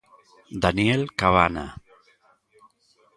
[0.63, 1.65] Daniel Cabana.